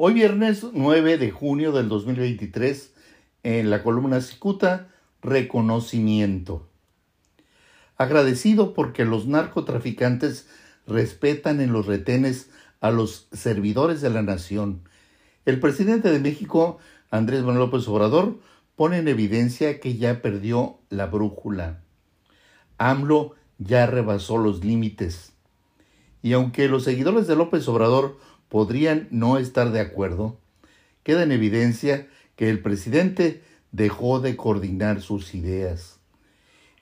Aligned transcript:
Hoy 0.00 0.14
viernes 0.14 0.64
9 0.72 1.18
de 1.18 1.32
junio 1.32 1.72
del 1.72 1.88
2023, 1.88 2.94
en 3.42 3.68
la 3.68 3.82
columna 3.82 4.20
Cicuta, 4.20 4.86
reconocimiento. 5.22 6.68
Agradecido 7.96 8.74
porque 8.74 9.04
los 9.04 9.26
narcotraficantes 9.26 10.46
respetan 10.86 11.60
en 11.60 11.72
los 11.72 11.86
retenes 11.86 12.48
a 12.80 12.92
los 12.92 13.26
servidores 13.32 14.00
de 14.00 14.10
la 14.10 14.22
nación. 14.22 14.82
El 15.44 15.58
presidente 15.58 16.12
de 16.12 16.20
México, 16.20 16.78
Andrés 17.10 17.40
Manuel 17.40 17.68
López 17.68 17.88
Obrador, 17.88 18.38
pone 18.76 18.98
en 18.98 19.08
evidencia 19.08 19.80
que 19.80 19.96
ya 19.96 20.22
perdió 20.22 20.78
la 20.90 21.06
brújula. 21.06 21.80
AMLO 22.76 23.34
ya 23.58 23.86
rebasó 23.86 24.38
los 24.38 24.64
límites. 24.64 25.32
Y 26.22 26.34
aunque 26.34 26.68
los 26.68 26.84
seguidores 26.84 27.26
de 27.26 27.34
López 27.34 27.66
Obrador 27.66 28.16
podrían 28.48 29.08
no 29.10 29.38
estar 29.38 29.72
de 29.72 29.80
acuerdo, 29.80 30.38
queda 31.02 31.22
en 31.22 31.32
evidencia 31.32 32.08
que 32.36 32.48
el 32.50 32.60
presidente 32.60 33.42
dejó 33.72 34.20
de 34.20 34.36
coordinar 34.36 35.00
sus 35.00 35.34
ideas. 35.34 35.98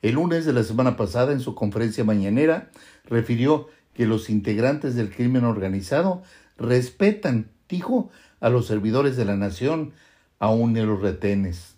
El 0.01 0.15
lunes 0.15 0.45
de 0.45 0.53
la 0.53 0.63
semana 0.63 0.95
pasada, 0.95 1.33
en 1.33 1.39
su 1.39 1.55
conferencia 1.55 2.03
mañanera, 2.03 2.69
refirió 3.05 3.67
que 3.93 4.05
los 4.05 4.29
integrantes 4.29 4.95
del 4.95 5.09
crimen 5.09 5.43
organizado 5.43 6.21
respetan, 6.57 7.49
dijo, 7.67 8.11
a 8.39 8.49
los 8.49 8.67
servidores 8.67 9.17
de 9.17 9.25
la 9.25 9.35
nación, 9.35 9.93
aún 10.39 10.77
en 10.77 10.87
los 10.87 11.01
retenes. 11.01 11.75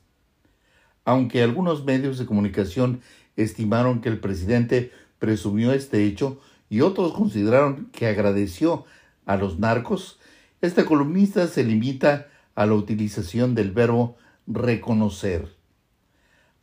Aunque 1.06 1.42
algunos 1.42 1.86
medios 1.86 2.20
de 2.20 2.26
comunicación 2.26 3.02
estimaron 3.38 4.02
que 4.02 4.10
el 4.10 4.20
presidente 4.20 4.92
presumió 5.18 5.72
este 5.72 6.04
hecho 6.04 6.40
y 6.70 6.82
otros 6.82 7.14
consideraron 7.14 7.90
que 7.94 8.08
agradeció 8.08 8.86
a 9.30 9.38
los 9.38 9.60
narcos, 9.60 10.20
este 10.60 10.86
columnista 10.86 11.48
se 11.48 11.64
limita 11.64 12.30
a 12.56 12.66
la 12.66 12.74
utilización 12.74 13.54
del 13.54 13.70
verbo 13.70 14.18
reconocer. 14.48 15.56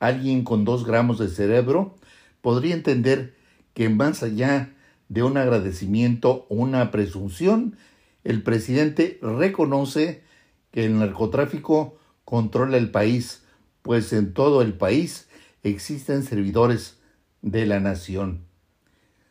Alguien 0.00 0.42
con 0.42 0.64
dos 0.64 0.84
gramos 0.84 1.20
de 1.20 1.28
cerebro 1.28 1.94
podría 2.41 2.75
entender 2.75 3.37
que 3.72 3.89
más 3.89 4.25
allá 4.25 4.75
de 5.09 5.22
un 5.22 5.37
agradecimiento 5.37 6.44
o 6.48 6.56
una 6.56 6.91
presunción, 6.91 7.77
el 8.25 8.42
presidente 8.42 9.20
reconoce 9.22 10.25
que 10.72 10.87
el 10.87 10.98
narcotráfico 10.98 11.97
controla 12.25 12.78
el 12.78 12.91
país, 12.91 13.44
pues 13.83 14.12
en 14.12 14.34
todo 14.34 14.61
el 14.61 14.75
país 14.75 15.28
existen 15.62 16.25
servidores 16.25 16.98
de 17.42 17.64
la 17.64 17.78
nación. 17.78 18.41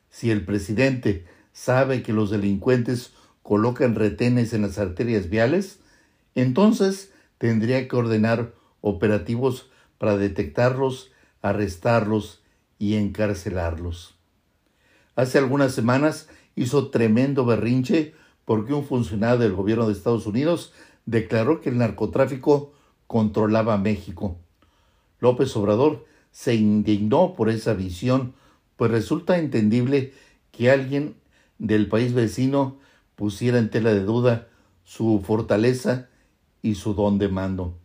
Si 0.09 0.31
el 0.31 0.45
presidente 0.45 1.25
sabe 1.51 2.01
que 2.01 2.13
los 2.13 2.29
delincuentes 2.29 3.11
colocan 3.45 3.93
retenes 3.93 4.53
en 4.53 4.63
las 4.63 4.79
arterias 4.79 5.29
viales, 5.29 5.77
entonces 6.33 7.13
tendría 7.37 7.87
que 7.87 7.95
ordenar 7.95 8.55
operativos 8.81 9.69
para 9.99 10.17
detectarlos, 10.17 11.11
arrestarlos 11.43 12.41
y 12.79 12.95
encarcelarlos. 12.95 14.15
Hace 15.15 15.37
algunas 15.37 15.75
semanas 15.75 16.27
hizo 16.55 16.89
tremendo 16.89 17.45
berrinche 17.45 18.15
porque 18.45 18.73
un 18.73 18.83
funcionario 18.83 19.37
del 19.37 19.53
gobierno 19.53 19.85
de 19.85 19.93
Estados 19.93 20.25
Unidos 20.25 20.73
declaró 21.05 21.61
que 21.61 21.69
el 21.69 21.77
narcotráfico 21.77 22.73
controlaba 23.05 23.77
México. 23.77 24.39
López 25.19 25.55
Obrador 25.55 26.07
se 26.31 26.55
indignó 26.55 27.35
por 27.35 27.51
esa 27.51 27.75
visión, 27.75 28.33
pues 28.75 28.89
resulta 28.89 29.37
entendible 29.37 30.13
que 30.51 30.71
alguien 30.71 31.15
del 31.59 31.87
país 31.87 32.15
vecino 32.15 32.83
pusiera 33.15 33.57
en 33.57 33.69
tela 33.69 33.93
de 33.93 34.03
duda 34.03 34.47
su 34.83 35.21
fortaleza 35.25 36.09
y 36.61 36.75
su 36.75 36.93
don 36.93 37.17
de 37.17 37.27
mando. 37.27 37.77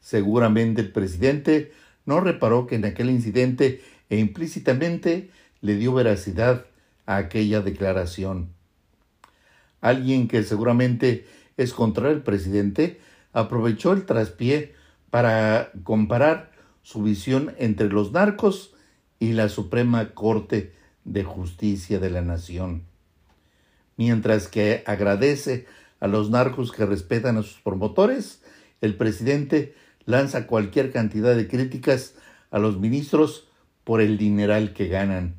Seguramente 0.00 0.80
el 0.80 0.92
presidente 0.92 1.72
no 2.06 2.20
reparó 2.20 2.66
que 2.66 2.76
en 2.76 2.84
aquel 2.84 3.10
incidente 3.10 3.82
e 4.08 4.18
implícitamente 4.18 5.30
le 5.60 5.76
dio 5.76 5.92
veracidad 5.92 6.66
a 7.06 7.16
aquella 7.16 7.60
declaración. 7.60 8.48
Alguien 9.80 10.28
que 10.28 10.42
seguramente 10.42 11.26
es 11.56 11.72
contra 11.72 12.10
el 12.10 12.22
presidente 12.22 13.00
aprovechó 13.32 13.92
el 13.92 14.06
traspié 14.06 14.74
para 15.10 15.70
comparar 15.84 16.52
su 16.82 17.02
visión 17.02 17.54
entre 17.58 17.88
los 17.88 18.12
narcos 18.12 18.74
y 19.18 19.32
la 19.32 19.48
Suprema 19.48 20.14
Corte 20.14 20.72
de 21.04 21.24
Justicia 21.24 21.98
de 21.98 22.10
la 22.10 22.22
Nación 22.22 22.89
mientras 24.00 24.48
que 24.48 24.82
agradece 24.86 25.66
a 26.00 26.08
los 26.08 26.30
narcos 26.30 26.72
que 26.72 26.86
respetan 26.86 27.36
a 27.36 27.42
sus 27.42 27.60
promotores, 27.60 28.42
el 28.80 28.96
presidente 28.96 29.74
lanza 30.06 30.46
cualquier 30.46 30.90
cantidad 30.90 31.36
de 31.36 31.46
críticas 31.46 32.14
a 32.50 32.58
los 32.58 32.78
ministros 32.78 33.46
por 33.84 34.00
el 34.00 34.16
dineral 34.16 34.72
que 34.72 34.88
ganan. 34.88 35.34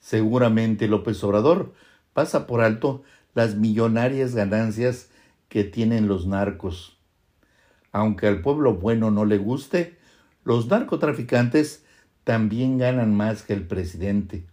Seguramente 0.00 0.88
López 0.88 1.22
Obrador 1.22 1.72
pasa 2.12 2.48
por 2.48 2.62
alto 2.62 3.04
las 3.32 3.54
millonarias 3.54 4.34
ganancias 4.34 5.10
que 5.48 5.62
tienen 5.62 6.08
los 6.08 6.26
narcos. 6.26 6.98
Aunque 7.92 8.26
al 8.26 8.40
pueblo 8.42 8.74
bueno 8.74 9.12
no 9.12 9.24
le 9.24 9.38
guste, 9.38 9.96
los 10.42 10.66
narcotraficantes 10.66 11.84
también 12.24 12.78
ganan 12.78 13.14
más 13.14 13.44
que 13.44 13.52
el 13.52 13.68
presidente. 13.68 14.46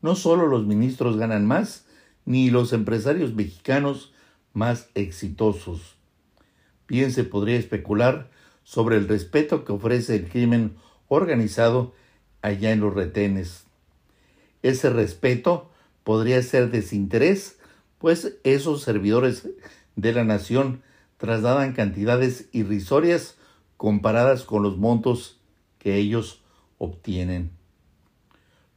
No 0.00 0.14
solo 0.14 0.46
los 0.46 0.64
ministros 0.64 1.16
ganan 1.16 1.44
más, 1.44 1.86
ni 2.24 2.50
los 2.50 2.72
empresarios 2.72 3.34
mexicanos 3.34 4.12
más 4.52 4.88
exitosos. 4.94 5.96
Bien 6.88 7.12
se 7.12 7.24
podría 7.24 7.56
especular 7.56 8.30
sobre 8.62 8.96
el 8.96 9.08
respeto 9.08 9.64
que 9.64 9.72
ofrece 9.72 10.16
el 10.16 10.28
crimen 10.28 10.76
organizado 11.08 11.94
allá 12.42 12.72
en 12.72 12.80
los 12.80 12.94
retenes. 12.94 13.64
Ese 14.62 14.90
respeto 14.90 15.70
podría 16.02 16.42
ser 16.42 16.70
desinterés, 16.70 17.58
pues 17.98 18.36
esos 18.44 18.82
servidores 18.82 19.48
de 19.96 20.12
la 20.12 20.24
nación 20.24 20.82
trasladan 21.16 21.72
cantidades 21.72 22.48
irrisorias 22.52 23.36
comparadas 23.76 24.44
con 24.44 24.62
los 24.62 24.76
montos 24.76 25.40
que 25.78 25.96
ellos 25.96 26.42
obtienen. 26.78 27.50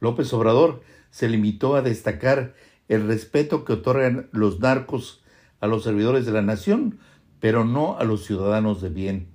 López 0.00 0.32
Obrador 0.32 0.82
se 1.10 1.28
limitó 1.28 1.76
a 1.76 1.82
destacar 1.82 2.54
el 2.88 3.06
respeto 3.06 3.64
que 3.64 3.74
otorgan 3.74 4.28
los 4.32 4.60
narcos 4.60 5.22
a 5.60 5.66
los 5.66 5.84
servidores 5.84 6.26
de 6.26 6.32
la 6.32 6.42
nación, 6.42 6.98
pero 7.40 7.64
no 7.64 7.98
a 7.98 8.04
los 8.04 8.24
ciudadanos 8.24 8.80
de 8.80 8.88
bien. 8.88 9.28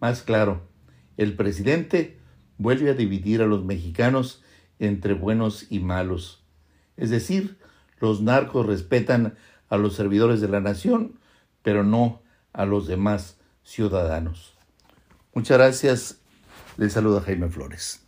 Más 0.00 0.22
claro, 0.22 0.68
el 1.16 1.34
presidente 1.34 2.18
vuelve 2.58 2.90
a 2.90 2.94
dividir 2.94 3.42
a 3.42 3.46
los 3.46 3.64
mexicanos 3.64 4.42
entre 4.78 5.14
buenos 5.14 5.66
y 5.70 5.80
malos. 5.80 6.44
Es 6.96 7.10
decir, 7.10 7.58
los 8.00 8.20
narcos 8.20 8.66
respetan 8.66 9.36
a 9.68 9.76
los 9.76 9.94
servidores 9.94 10.40
de 10.40 10.48
la 10.48 10.60
nación, 10.60 11.18
pero 11.62 11.84
no 11.84 12.22
a 12.52 12.64
los 12.66 12.86
demás 12.86 13.38
ciudadanos. 13.62 14.56
Muchas 15.32 15.58
gracias. 15.58 16.20
Les 16.76 16.92
saluda 16.92 17.20
Jaime 17.20 17.48
Flores. 17.48 18.03